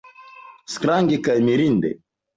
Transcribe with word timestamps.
Strange 0.77 1.19
kaj 1.29 1.37
mirinde! 1.51 1.93